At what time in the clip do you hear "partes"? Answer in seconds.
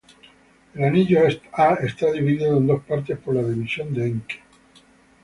2.85-3.19